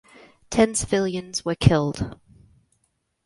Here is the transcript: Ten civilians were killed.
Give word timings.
Ten 0.49 0.73
civilians 0.73 1.45
were 1.45 1.53
killed. 1.53 2.17